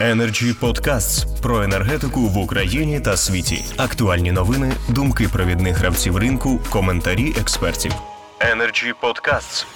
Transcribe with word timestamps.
Energy 0.00 0.60
Podcasts 0.60 1.42
про 1.42 1.62
енергетику 1.62 2.20
в 2.20 2.38
Україні 2.38 3.00
та 3.00 3.16
світі. 3.16 3.64
Актуальні 3.76 4.32
новини, 4.32 4.72
думки 4.88 5.28
провідних 5.32 5.76
гравців 5.76 6.16
ринку, 6.16 6.60
коментарі 6.70 7.34
експертів. 7.40 7.92
Energy 8.38 8.92
Podcasts. 9.02 9.66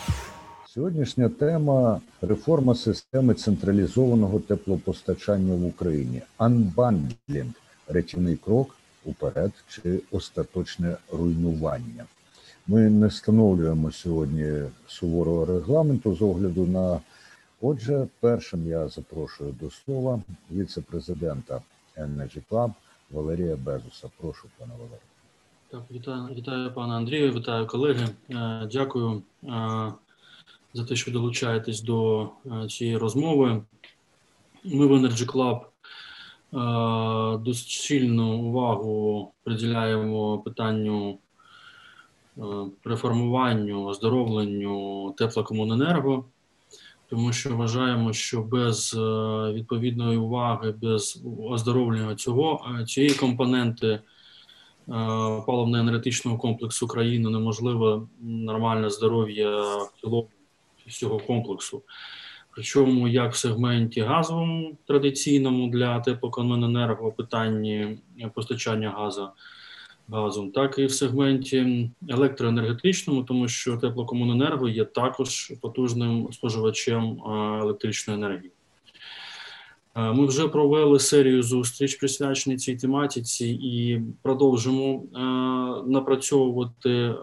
Сьогоднішня 0.66 1.28
тема 1.28 2.00
реформа 2.22 2.74
системи 2.74 3.34
централізованого 3.34 4.40
теплопостачання 4.40 5.54
в 5.54 5.64
Україні. 5.66 6.22
Unbundling– 6.38 7.52
речівний 7.88 8.36
крок 8.36 8.76
уперед 9.04 9.52
чи 9.68 10.00
остаточне 10.10 10.96
руйнування. 11.12 12.04
Ми 12.66 12.80
не 12.80 13.06
встановлюємо 13.06 13.92
сьогодні 13.92 14.52
суворого 14.86 15.44
регламенту 15.44 16.14
з 16.14 16.22
огляду 16.22 16.66
на 16.66 17.00
Отже, 17.60 18.08
першим 18.20 18.68
я 18.68 18.88
запрошую 18.88 19.52
до 19.60 19.70
слова 19.70 20.20
віце-президента 20.50 21.62
Energy 21.96 22.42
Club 22.50 22.72
Валерія 23.10 23.56
Безуса. 23.56 24.10
Прошу, 24.20 24.48
пане 24.58 24.72
Валерію. 24.72 24.98
Так, 25.70 25.82
вітаю, 25.90 26.34
вітаю, 26.34 26.72
пане 26.74 26.94
Андрію, 26.94 27.32
вітаю 27.32 27.66
колеги. 27.66 28.08
Е, 28.30 28.68
дякую 28.72 29.22
е, 29.44 29.92
за 30.74 30.84
те, 30.84 30.96
що 30.96 31.10
долучаєтесь 31.10 31.82
до 31.82 32.28
е, 32.46 32.68
цієї 32.68 32.96
розмови. 32.96 33.62
Ми 34.64 34.86
в 34.86 34.92
Energy 34.92 35.26
Club 35.26 35.60
доцільну 37.38 38.38
увагу 38.38 39.32
приділяємо 39.44 40.38
питанню 40.38 41.18
реформуванню, 42.84 43.84
оздоровленню 43.84 45.14
теплокомуненерго 45.18 46.24
тому 47.10 47.32
що 47.32 47.56
вважаємо, 47.56 48.12
що 48.12 48.42
без 48.42 48.94
е, 48.94 48.98
відповідної 49.52 50.18
уваги, 50.18 50.74
без 50.82 51.22
оздоровлення 51.50 52.14
цього 52.14 52.66
цієї 52.86 53.14
компоненти 53.14 53.86
е, 53.88 54.00
паливно-енергетичного 55.46 56.38
комплексу 56.38 56.86
країни 56.86 57.30
неможливо 57.30 58.08
нормальне 58.22 58.90
здоров'я 58.90 59.60
в 59.60 59.92
цілому 60.00 60.28
всього 60.86 61.18
комплексу. 61.18 61.82
Причому 62.50 63.08
як 63.08 63.32
в 63.32 63.36
сегменті 63.36 64.00
газовому 64.00 64.76
традиційному 64.86 65.68
для 65.70 66.00
теплокомуненерго 66.00 67.12
питанні 67.12 67.98
постачання 68.34 68.90
газу 68.90 69.28
газом, 70.08 70.50
так 70.50 70.78
і 70.78 70.86
в 70.86 70.92
сегменті 70.92 71.90
електроенергетичному, 72.08 73.22
тому 73.22 73.48
що 73.48 73.76
теплокомуненерго 73.76 74.68
є 74.68 74.84
також 74.84 75.52
потужним 75.60 76.28
споживачем 76.32 77.22
електричної 77.62 78.18
енергії. 78.18 78.50
Ми 79.96 80.26
вже 80.26 80.48
провели 80.48 80.98
серію 80.98 81.42
зустріч 81.42 81.94
присвячених 81.94 82.58
цій 82.58 82.76
тематиці 82.76 83.48
і 83.48 84.02
продовжимо 84.22 85.02
напрацьовувати 85.86 87.14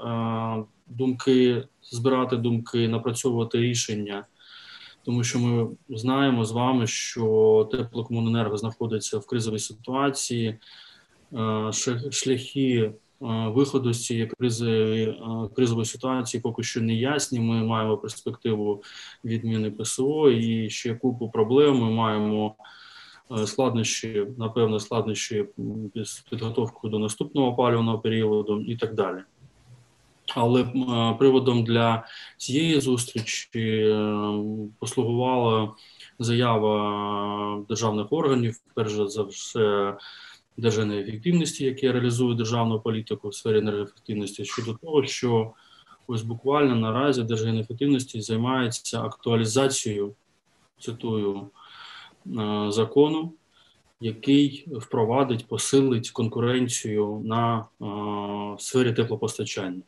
думки, 0.88 1.64
збирати 1.84 2.38
думки, 2.38 2.88
напрацьовувати 2.88 3.58
рішення. 3.58 4.26
Тому 5.06 5.24
що 5.24 5.40
ми 5.40 5.68
знаємо 5.90 6.46
з 6.46 6.52
вами, 6.52 6.88
що 6.88 7.70
теплокомуненерго 7.72 8.58
знаходиться 8.58 9.18
в 9.18 9.26
кризовій 9.26 9.60
ситуації. 9.60 10.58
Е, 11.34 11.72
шляхи 12.12 12.80
е, 12.80 12.94
виходу 13.48 13.94
з 13.94 14.06
цієї 14.06 14.28
кризи 14.28 15.04
е, 15.04 15.16
кризової 15.56 15.86
ситуації 15.86 16.42
поки 16.42 16.64
що 16.64 16.82
не 16.82 16.94
ясні. 16.94 17.40
Ми 17.40 17.64
маємо 17.64 17.98
перспективу 17.98 18.84
відміни 19.26 19.72
ПСО 19.72 20.30
і 20.30 20.70
ще 20.70 20.96
купу 20.96 21.30
проблем. 21.30 21.78
Ми 21.78 21.92
маємо 21.92 22.56
складнощі, 23.46 24.28
напевно, 24.38 24.80
складнощі 24.80 25.46
з 25.96 26.20
підготовкою 26.20 26.92
до 26.92 27.00
наступного 27.00 27.48
опалювального 27.48 28.00
періоду 28.00 28.62
і 28.62 28.76
так 28.76 28.94
далі. 28.94 29.18
Але 30.36 30.64
приводом 31.20 31.64
для 31.64 32.04
цієї 32.38 32.82
зустрічі 32.82 33.96
послугувала 34.80 35.72
заява 36.20 37.64
державних 37.70 38.14
органів, 38.14 38.56
перш 38.76 38.94
за 38.94 39.24
все 39.24 39.94
державної 40.62 41.02
ефективності, 41.02 41.66
яке 41.66 41.92
реалізує 41.92 42.36
державну 42.36 42.80
політику 42.80 43.30
в 43.30 43.36
сфері 43.36 43.58
енергоефективності, 43.58 44.46
щодо 44.46 44.74
того, 44.74 45.06
що 45.06 45.54
ось 46.08 46.22
буквально 46.22 46.76
наразі 46.76 47.24
державної 47.24 47.62
ефективності 47.62 48.22
займається 48.22 49.02
актуалізацією 49.02 50.16
цитую 50.80 51.50
е, 52.28 52.66
закону, 52.72 53.34
який 54.02 54.68
впровадить, 54.72 55.48
посилить 55.48 56.12
конкуренцію 56.12 57.22
на 57.26 57.66
е, 57.82 57.86
сфері 58.60 58.94
теплопостачання. 58.94 59.82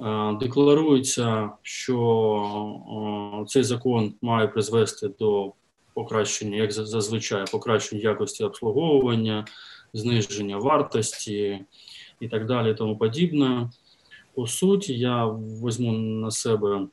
Е, 0.00 0.36
декларується, 0.40 1.50
що 1.62 3.44
цей 3.48 3.62
закон 3.62 4.14
має 4.22 4.48
призвести 4.48 5.08
до 5.08 5.52
покращення, 5.98 6.56
як 6.56 6.72
зазвичай, 6.72 7.44
покращення 7.52 8.02
якості 8.02 8.44
обслуговування, 8.44 9.44
зниження 9.92 10.56
вартості 10.56 11.64
і 12.20 12.28
так 12.28 12.46
далі, 12.46 12.74
тому 12.74 12.98
подібне. 12.98 13.70
По 14.34 14.46
суті, 14.46 14.98
я 14.98 15.26
візьму 15.26 15.92
на 15.92 16.30
себе 16.30 16.86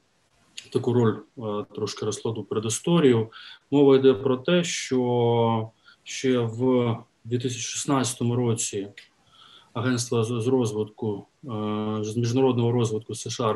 таку 0.70 0.94
роль 0.94 1.16
е, 1.38 1.66
трошки 1.76 2.06
розкладу 2.06 2.44
предісторію. 2.44 3.32
Мова 3.72 3.96
йде 3.96 4.14
про 4.14 4.38
те, 4.38 4.64
що 4.64 5.70
ще 6.04 6.40
в 6.40 6.96
2016 7.24 8.22
році 8.22 8.88
Агентство 9.74 10.24
з 10.24 10.48
розвитку 10.48 11.26
е, 11.44 11.48
з 12.02 12.18
міжнародного 12.18 12.72
розвитку 12.72 13.16
США 13.16 13.54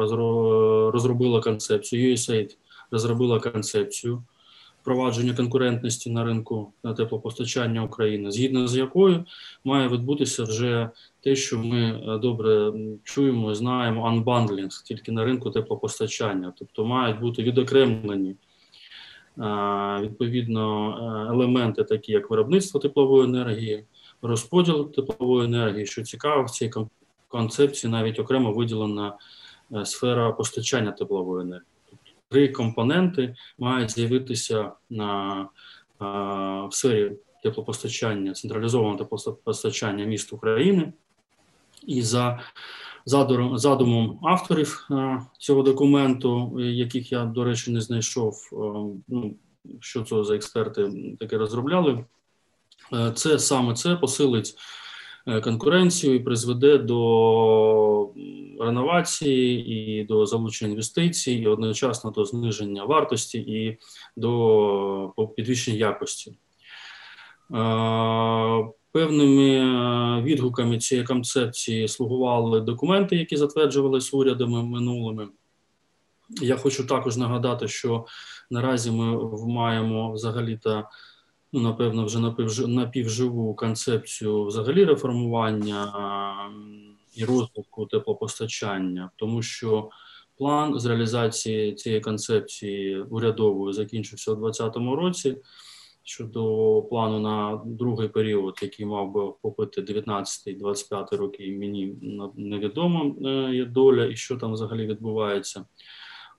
розробило 0.93 1.41
концепцію. 1.41 2.13
USAID 2.13 2.57
розробила 2.91 3.39
концепцію 3.39 4.23
впровадження 4.89 5.33
конкурентності 5.33 6.09
на 6.09 6.23
ринку 6.23 6.73
на 6.83 6.94
теплопостачання 6.94 7.83
України, 7.83 8.31
згідно 8.31 8.67
з 8.67 8.77
якою 8.77 9.25
має 9.63 9.88
відбутися 9.88 10.44
вже 10.44 10.89
те, 11.23 11.35
що 11.35 11.59
ми 11.59 11.81
е, 11.81 12.17
добре 12.17 12.73
чуємо, 13.03 13.55
знаємо, 13.55 14.07
анбандлінг 14.07 14.69
тільки 14.85 15.11
на 15.11 15.23
ринку 15.23 15.50
теплопостачання, 15.50 16.53
тобто 16.59 16.85
мають 16.85 17.19
бути 17.19 17.44
відокремлені. 17.44 18.29
Е, 18.29 18.35
відповідно, 20.01 20.89
е, 20.89 21.33
елементи, 21.33 21.83
такі 21.83 22.11
як 22.11 22.29
виробництво 22.29 22.79
теплової 22.79 23.23
енергії, 23.23 23.85
розподіл 24.21 24.91
теплової 24.91 25.45
енергії, 25.45 25.85
що 25.85 26.03
цікаво, 26.03 26.44
в 26.44 26.50
цій 26.50 26.71
концепції 27.27 27.91
навіть 27.91 28.19
окремо 28.19 28.51
виділена 28.51 29.13
сфера 29.83 30.31
постачання 30.31 30.91
теплової 30.91 31.44
енергії 31.44 31.78
три 32.29 32.47
компоненти 32.47 33.35
мають 33.57 33.91
з'явитися 33.91 34.72
на 34.90 35.47
в 36.00 36.69
сфері 36.72 37.12
теплопостачання, 37.44 38.34
централізованого 38.34 38.97
теплопостачання 38.97 40.06
міст 40.06 40.34
України. 40.34 40.94
І 41.88 42.01
за 42.01 42.39
задумом 43.56 44.19
авторів 44.23 44.88
цього 45.38 45.63
документу, 45.63 46.59
яких 46.59 47.12
я, 47.12 47.25
до 47.25 47.44
речі, 47.44 47.72
не 47.72 47.81
знайшов, 47.81 48.50
ну, 49.07 49.35
що 49.79 50.03
це 50.03 50.23
за 50.23 50.35
експерти 50.35 50.91
таке 51.19 51.38
розробляли, 51.38 52.06
це 53.16 53.39
саме 53.39 53.73
це 53.73 53.95
посилить 53.95 54.56
конкуренцію 55.44 56.16
і 56.16 56.19
призведе 56.19 56.78
до 56.78 58.09
реновації 58.59 59.67
і 59.69 60.03
до 60.03 60.25
залучення 60.25 60.72
інвестицій, 60.72 61.31
і 61.34 61.47
одночасно 61.47 62.12
до 62.12 62.25
зниження 62.25 62.85
вартості 62.85 63.39
і 63.39 63.78
до 64.18 65.13
підвищення 65.35 65.78
якості. 65.78 66.31
Е, 66.31 66.35
певними 68.92 70.21
відгуками 70.21 70.77
цієї 70.77 71.07
концепції 71.07 71.88
слугували 71.88 72.62
документи, 72.62 73.15
які 73.15 73.38
затверджувалися 73.38 74.18
урядами 74.18 74.63
минулими. 74.63 75.27
Я 76.42 76.57
хочу 76.57 76.88
також 76.88 77.18
нагадати, 77.18 77.68
що 77.68 78.06
наразі 78.51 78.92
ми 78.92 79.38
маємо 79.48 80.12
взагалі-то 80.12 80.83
ну, 81.54 81.62
напевно, 81.62 82.06
вже 82.06 82.19
напівживу 82.68 83.54
концепцію 83.56 84.46
взагалі 84.46 84.86
реформування 84.86 85.94
і 87.16 87.25
розвитку 87.25 87.86
теплопостачання, 87.86 89.12
тому 89.16 89.42
що 89.42 89.90
план 90.38 90.80
з 90.80 90.86
реалізації 90.86 91.74
цієї 91.74 92.01
концепції 92.01 93.01
урядової 93.01 93.74
закінчився 93.74 94.31
у 94.31 94.36
2020 94.36 95.01
році. 95.01 95.38
Щодо 96.04 96.81
плану 96.90 97.19
на 97.19 97.62
другий 97.66 98.07
період, 98.07 98.60
який 98.62 98.86
мав 98.86 99.12
би 99.12 99.22
охопити 99.22 99.81
19-25 99.81 101.16
роки, 101.18 101.57
мені 101.60 101.96
невідомо 102.36 103.16
е, 103.25 103.56
є 103.56 103.66
доля 103.66 104.06
і 104.06 104.16
що 104.16 104.38
там 104.38 104.54
взагалі 104.54 104.88
відбувається. 104.88 105.66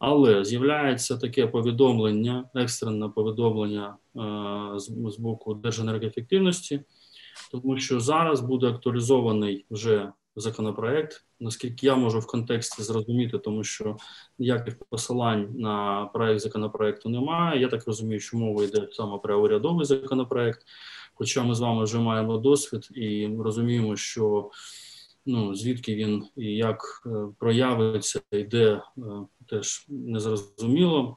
Але 0.01 0.45
з'являється 0.45 1.17
таке 1.17 1.47
повідомлення, 1.47 2.45
екстрене 2.55 3.09
повідомлення 3.09 3.97
з 5.07 5.19
боку 5.19 5.55
Держенергоефективності, 5.55 6.81
тому 7.53 7.79
що 7.79 8.01
зараз 8.01 8.41
буде 8.41 8.67
актуалізований 8.67 9.67
вже 9.71 10.13
законопроект. 10.37 11.25
Наскільки 11.41 11.87
я 11.87 11.97
можу 11.97 12.19
в 12.19 12.27
контексті 12.27 12.83
зрозуміти, 12.83 13.39
тому 13.39 13.65
що 13.65 13.97
ніяких 14.39 14.79
посилань 14.91 15.49
на 15.55 16.07
проект 16.15 16.41
законопроекту 16.41 17.09
немає. 17.09 17.61
Я 17.61 17.69
так 17.69 17.87
розумію, 17.87 18.21
що 18.21 18.39
мова 18.39 18.65
йде 18.65 18.89
саме 18.93 19.19
про 19.19 19.43
урядовий 19.43 19.87
законопроект. 19.87 20.63
Хоча 21.15 21.43
ми 21.43 21.55
з 21.55 21.61
вами 21.61 21.85
вже 21.85 21.99
маємо 21.99 22.39
досвід 22.39 22.89
і 22.95 23.31
розуміємо, 23.39 23.97
що 23.97 24.51
ну 25.27 25.55
звідки 25.55 25.95
він 25.95 26.25
і 26.37 26.47
як 26.47 27.03
е, 27.07 27.11
проявиться, 27.39 28.21
йде 28.33 28.83
е, 28.99 29.03
теж 29.51 29.87
незрозуміло. 29.89 31.17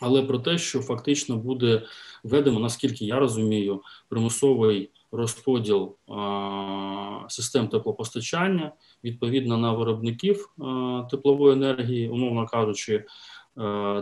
Але 0.00 0.22
про 0.22 0.38
те, 0.38 0.58
що 0.58 0.80
фактично 0.80 1.36
буде 1.36 1.82
введено, 2.24 2.60
наскільки 2.60 3.04
я 3.04 3.18
розумію, 3.18 3.82
примусовий 4.08 4.90
розподіл 5.12 5.96
систем 7.28 7.68
теплопостачання 7.68 8.72
відповідно 9.04 9.56
на 9.56 9.72
виробників 9.72 10.54
теплової 11.10 11.52
енергії, 11.52 12.08
умовно 12.08 12.46
кажучи, 12.46 13.04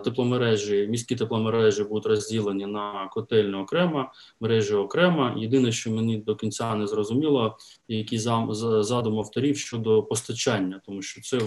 тепломережі, 0.04 0.86
міські 0.90 1.16
тепломережі 1.16 1.84
будуть 1.84 2.06
розділені 2.06 2.66
на 2.66 3.08
котельні 3.12 3.54
окремо, 3.54 4.12
мережі 4.40 4.74
окремо. 4.74 5.34
Єдине, 5.36 5.72
що 5.72 5.90
мені 5.90 6.16
до 6.16 6.36
кінця 6.36 6.74
не 6.74 6.86
зрозуміло, 6.86 7.56
який 7.88 8.18
задум 8.18 9.18
авторів 9.18 9.58
щодо 9.58 10.02
постачання, 10.02 10.80
тому 10.86 11.02
що 11.02 11.20
це 11.20 11.38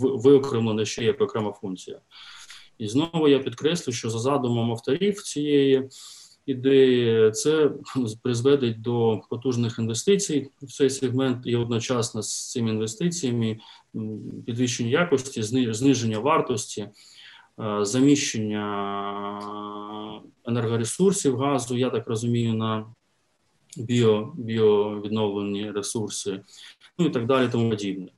виокремлено 0.00 0.84
ще 0.84 1.04
як 1.04 1.20
окрема 1.20 1.52
функція. 1.52 2.00
І 2.78 2.88
знову 2.88 3.28
я 3.28 3.38
підкреслю, 3.38 3.92
що 3.92 4.10
за 4.10 4.18
задумом 4.18 4.70
авторів 4.70 5.22
цієї 5.22 5.88
ідеї, 6.46 7.30
це 7.30 7.70
призведе 8.22 8.70
до 8.78 9.20
потужних 9.30 9.78
інвестицій 9.78 10.48
в 10.62 10.72
цей 10.72 10.90
сегмент, 10.90 11.38
і 11.44 11.56
одночасно 11.56 12.22
з 12.22 12.50
цими 12.50 12.70
інвестиціями 12.70 13.58
підвищення 14.46 14.90
якості, 14.90 15.42
зниження 15.72 16.18
вартості, 16.18 16.80
е, 16.80 16.90
заміщення 17.82 18.64
енергоресурсів 20.44 21.38
газу, 21.38 21.76
я 21.76 21.90
так 21.90 22.08
розумію, 22.08 22.54
на 22.54 22.86
біо, 23.76 24.32
біовідновлені 24.36 25.70
ресурси, 25.70 26.40
ну 26.98 27.06
і 27.06 27.10
так 27.10 27.26
далі, 27.26 27.48
тому 27.52 27.70
подібне. 27.70 28.08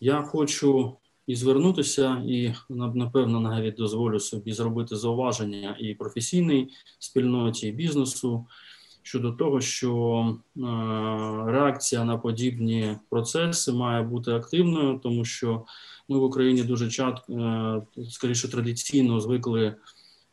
Я 0.00 0.22
хочу 0.22 0.96
і 1.26 1.36
звернутися, 1.36 2.22
і 2.26 2.54
напевно 2.68 3.40
навіть 3.40 3.74
дозволю 3.74 4.20
собі 4.20 4.52
зробити 4.52 4.96
зауваження 4.96 5.76
і 5.80 5.94
професійній 5.94 6.68
спільноті, 6.98 7.68
і 7.68 7.72
бізнесу 7.72 8.46
щодо 9.02 9.32
того, 9.32 9.60
що 9.60 10.24
е, 10.56 10.60
реакція 11.66 12.04
на 12.04 12.18
подібні 12.18 12.96
процеси 13.10 13.72
має 13.72 14.02
бути 14.02 14.30
активною, 14.30 15.00
тому 15.02 15.24
що 15.24 15.64
ми 16.08 16.18
в 16.18 16.22
Україні 16.22 16.62
дуже 16.62 16.90
часто, 16.90 17.32
е, 17.32 18.02
скоріше 18.10 18.48
традиційно 18.48 19.20
звикли 19.20 19.74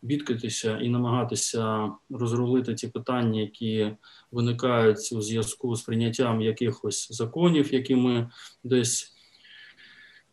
бідкатися 0.01 0.77
і 0.77 0.89
намагатися 0.89 1.91
розрулити 2.09 2.73
ті 2.73 2.87
питання, 2.87 3.41
які 3.41 3.91
виникають 4.31 5.09
у 5.13 5.21
зв'язку 5.21 5.75
з 5.75 5.81
прийняттям 5.81 6.41
якихось 6.41 7.07
законів, 7.11 7.73
які 7.73 7.95
ми 7.95 8.29
десь 8.63 9.12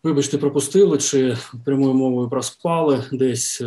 вибачте, 0.02 0.38
пропустили 0.38 0.98
чи 0.98 1.36
прямою 1.64 1.94
мовою 1.94 2.28
проспали, 2.28 3.04
десь 3.12 3.60
е, 3.60 3.66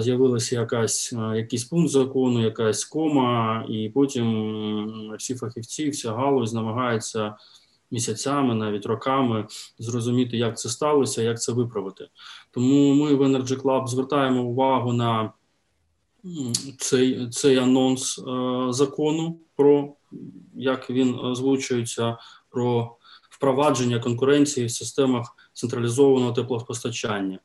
з'явилася 0.00 0.60
якась 0.60 1.12
е, 1.12 1.36
якийсь 1.36 1.64
пункт 1.64 1.90
закону, 1.90 2.42
якась 2.42 2.84
кома, 2.84 3.66
і 3.68 3.88
потім 3.94 5.14
всі 5.18 5.34
фахівці, 5.34 5.90
вся 5.90 6.12
галузь 6.12 6.52
намагаються 6.52 7.36
місяцями, 7.90 8.54
навіть 8.54 8.86
роками 8.86 9.46
зрозуміти, 9.78 10.36
як 10.36 10.58
це 10.58 10.68
сталося, 10.68 11.22
як 11.22 11.42
це 11.42 11.52
виправити. 11.52 12.08
Тому 12.50 12.94
ми 12.94 13.14
в 13.14 13.22
Energy 13.22 13.62
Club 13.62 13.86
звертаємо 13.86 14.42
увагу 14.42 14.92
на 14.92 15.32
цей 16.78 17.28
цей 17.28 17.56
анонс 17.56 18.18
е, 18.18 18.22
закону, 18.72 19.38
про 19.56 19.94
як 20.54 20.90
він 20.90 21.14
озвучується, 21.14 22.16
про 22.50 22.96
впровадження 23.30 23.98
конкуренції 23.98 24.66
в 24.66 24.70
системах 24.70 25.43
централізованого 25.54 26.32
теплопостачання. 26.32 27.38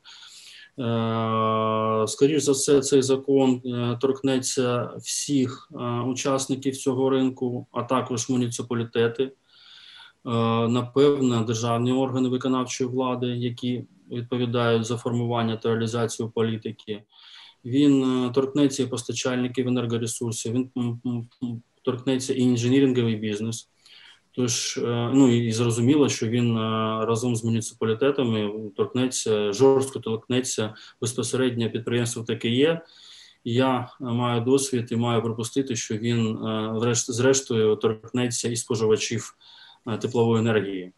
Е, 0.78 2.06
Скоріше 2.08 2.40
за 2.40 2.52
все, 2.52 2.80
цей 2.80 3.02
закон 3.02 3.62
е, 3.66 3.98
торкнеться 4.00 4.90
всіх 4.98 5.68
е, 5.72 6.00
учасників 6.00 6.76
цього 6.76 7.10
ринку, 7.10 7.66
а 7.72 7.82
також 7.82 8.28
муніципалітети, 8.28 9.32
напевно, 10.68 11.44
державні 11.44 11.92
органи 11.92 12.28
виконавчої 12.28 12.90
влади, 12.90 13.26
які 13.26 13.84
відповідають 14.10 14.84
за 14.84 14.96
формування 14.96 15.56
та 15.56 15.68
реалізацію 15.68 16.30
політики. 16.30 17.02
Він 17.64 18.30
торкнеться 18.34 18.82
і 18.82 18.86
постачальників 18.86 19.68
енергоресурсів, 19.68 20.52
він 20.52 20.70
торкнеться 21.82 22.34
і 22.34 22.40
інженіринговий 22.40 23.16
бізнес. 23.16 23.68
Тож, 24.32 24.78
е, 24.78 25.10
ну 25.14 25.28
і 25.28 25.52
зрозуміло, 25.52 26.08
що 26.08 26.28
він 26.28 26.56
е, 26.56 26.60
разом 27.06 27.36
з 27.36 27.44
муніципалітетами 27.44 28.52
торкнеться 28.76 29.52
жорстко 29.52 29.98
торкнеться 29.98 30.74
безпосередньо 31.00 31.70
підприємство 31.70 32.22
таке 32.22 32.48
є. 32.48 32.80
Я 33.44 33.88
маю 34.00 34.40
досвід 34.40 34.88
і 34.90 34.96
маю 34.96 35.22
припустити, 35.22 35.76
що 35.76 35.96
він 35.96 36.36
е, 36.36 36.94
зрештою 36.94 37.76
торкнеться 37.76 38.48
і 38.48 38.56
споживачів 38.56 39.36
теплової 40.00 40.40
енергії. 40.40 40.92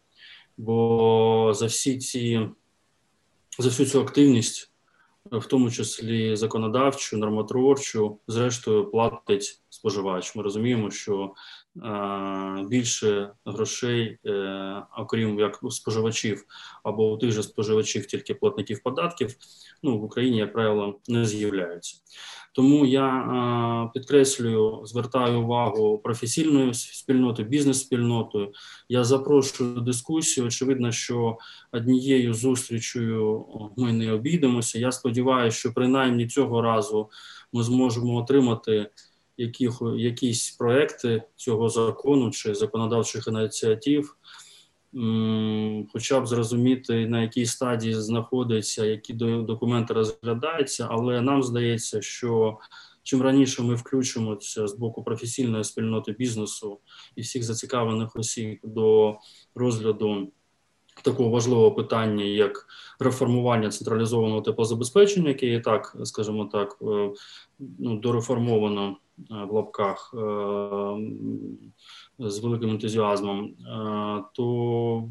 Бо 0.57 1.51
за 1.55 1.65
всі 1.65 1.97
ці 1.97 2.49
за 3.59 3.69
всю 3.69 3.89
цю 3.89 4.01
активність, 4.01 4.71
в 5.31 5.45
тому 5.45 5.71
числі 5.71 6.35
законодавчу, 6.35 7.17
нормотворчу, 7.17 8.19
зрештою 8.27 8.85
платить 8.85 9.62
споживач. 9.73 10.35
Ми 10.35 10.43
розуміємо, 10.43 10.91
що 10.91 11.33
більше 12.69 13.31
грошей, 13.45 14.17
е, 14.25 14.83
окрім 14.97 15.39
як 15.39 15.59
споживачів 15.69 16.45
або 16.83 17.11
у 17.11 17.17
тих 17.17 17.31
же 17.31 17.43
споживачів, 17.43 18.05
тільки 18.05 18.33
платників 18.33 18.83
податків, 18.83 19.35
ну 19.83 19.99
в 19.99 20.03
Україні, 20.03 20.37
як 20.37 20.53
правило, 20.53 20.99
не 21.07 21.25
з'являються. 21.25 21.97
Тому 22.55 22.85
я 22.85 23.89
підкреслюю, 23.93 24.81
звертаю 24.85 25.41
увагу 25.41 25.97
професійної 25.97 26.73
спільноти, 26.73 27.43
бізнес-спільнотою. 27.43 28.51
Я 28.89 29.03
запрошую 29.03 29.81
дискусію. 29.81 30.47
Очевидно, 30.47 30.91
що 30.91 31.37
однією 31.71 32.33
зустрічою 32.33 33.45
ми 33.77 33.93
не 33.93 34.11
обійдемося. 34.11 34.79
Я 34.79 34.91
сподіваюся, 34.91 35.57
що 35.57 35.73
принаймні 35.73 36.27
цього 36.27 36.61
разу 36.61 37.09
ми 37.53 37.63
зможемо 37.63 38.15
отримати 38.15 38.89
яких, 39.37 39.81
якісь 39.97 40.51
проекти 40.51 41.23
цього 41.35 41.69
закону 41.69 42.31
чи 42.31 42.55
законодавчих 42.55 43.27
ініціатив, 43.27 44.17
хоча 45.93 46.19
б 46.19 46.27
зрозуміти, 46.27 47.07
на 47.07 47.21
якій 47.21 47.45
стадії 47.45 47.93
знаходиться, 47.93 48.85
які 48.85 49.13
документи 49.13 49.93
розглядаються, 49.93 50.87
але 50.91 51.21
нам 51.21 51.43
здається, 51.43 52.01
що 52.01 52.57
чим 53.03 53.21
раніше 53.21 53.63
ми 53.63 53.75
включимося 53.75 54.67
з 54.67 54.73
боку 54.73 55.03
професійної 55.03 55.63
спільноти 55.63 56.11
бізнесу 56.11 56.79
і 57.15 57.21
всіх 57.21 57.43
зацікавлених 57.43 58.15
осіб 58.15 58.59
до 58.63 59.15
розгляду 59.55 60.31
такого 61.01 61.29
важливого 61.29 61.71
питання, 61.71 62.23
як 62.23 62.67
реформування 62.99 63.69
централізованого 63.69 64.41
теплозабезпечення, 64.41 65.29
яке 65.29 65.53
і 65.53 65.59
так, 65.59 65.97
скажімо 66.03 66.45
так, 66.45 66.77
е, 66.81 67.11
ну, 67.79 67.99
дореформовано 67.99 68.97
в 69.29 69.51
лапках 69.51 70.13
е, 70.13 70.19
з 72.19 72.39
великим 72.39 72.69
ентузіазмом, 72.69 73.45
е, 73.45 73.53
то 74.33 75.09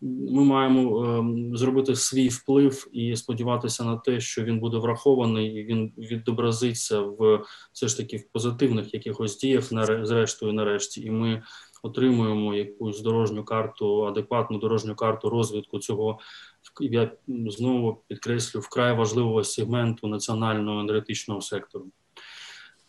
ми 0.00 0.44
маємо 0.44 1.24
зробити 1.54 1.96
свій 1.96 2.28
вплив 2.28 2.88
і 2.92 3.16
сподіватися 3.16 3.84
на 3.84 3.96
те, 3.96 4.20
що 4.20 4.44
він 4.44 4.58
буде 4.58 4.78
врахований, 4.78 5.54
і 5.54 5.64
він 5.64 5.92
відобразиться 5.98 7.00
в 7.00 7.44
все 7.72 7.88
ж 7.88 7.96
таки 7.96 8.16
в 8.16 8.28
позитивних 8.32 8.94
якихось 8.94 9.38
діях, 9.38 9.64
зрештою, 10.06 10.52
нарешті, 10.52 11.02
і 11.02 11.10
ми 11.10 11.42
отримуємо 11.84 12.54
якусь 12.54 13.00
дорожню 13.00 13.44
карту, 13.44 14.06
адекватну 14.06 14.58
дорожню 14.58 14.94
карту 14.94 15.30
розвитку 15.30 15.78
цього. 15.78 16.18
Я 16.80 17.12
знову 17.28 18.02
підкреслю 18.08 18.60
вкрай 18.60 18.96
важливого 18.96 19.44
сегменту 19.44 20.06
національного 20.06 20.80
енергетичного 20.80 21.40
сектору. 21.40 21.86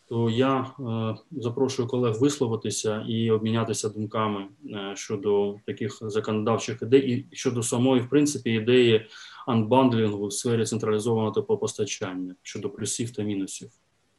То 0.10 0.30
я 0.30 0.60
е, 0.60 1.16
запрошую 1.32 1.88
колег 1.88 2.20
висловитися 2.20 3.06
і 3.10 3.32
обмінятися 3.32 3.90
думками 3.90 4.42
е, 4.42 4.96
щодо 4.96 5.56
таких 5.66 5.98
законодавчих 6.02 6.82
ідей 6.82 7.12
і 7.12 7.36
щодо 7.36 7.64
самої, 7.64 8.02
в 8.02 8.10
принципі, 8.10 8.52
ідеї 8.52 9.06
анбандлінгу 9.48 10.28
в 10.28 10.34
сфері 10.34 10.66
централізованого 10.66 11.32
теплопостачання 11.32 12.36
щодо 12.44 12.70
плюсів 12.70 13.12
та 13.12 13.24
мінусів. 13.24 13.70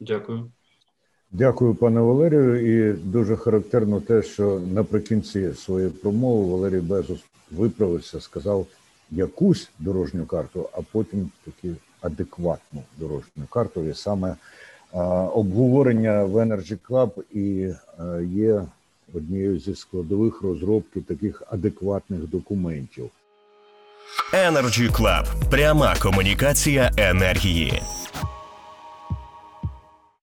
Дякую. 0.00 0.50
Дякую, 1.30 1.74
пане 1.74 2.00
Валерію. 2.00 2.90
І 2.90 2.92
дуже 2.92 3.36
характерно 3.36 4.00
те, 4.00 4.22
що 4.22 4.60
наприкінці 4.72 5.54
своєї 5.54 5.90
промови 5.90 6.52
Валерій 6.52 6.80
Безус 6.80 7.20
виправився, 7.50 8.20
сказав 8.20 8.66
якусь 9.10 9.70
дорожню 9.78 10.26
карту, 10.26 10.68
а 10.72 10.78
потім 10.92 11.30
таки 11.44 11.74
адекватну 12.00 12.82
дорожню 12.98 13.44
карту. 13.50 13.88
І 13.88 13.94
саме 13.94 14.36
обговорення 15.34 16.24
в 16.24 16.36
Energy 16.36 16.78
Club 16.88 17.10
і 17.34 17.74
є 18.36 18.62
однією 19.14 19.58
зі 19.58 19.74
складових 19.74 20.42
розробки 20.42 21.00
таких 21.00 21.42
адекватних 21.50 22.20
документів. 22.30 23.10
Energy 24.32 24.90
Club. 24.90 25.24
Пряма 25.50 25.94
комунікація 26.02 26.90
енергії. 26.96 27.82